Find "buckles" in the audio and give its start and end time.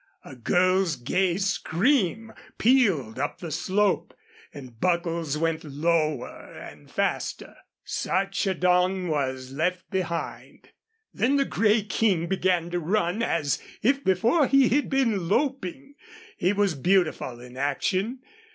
4.79-5.37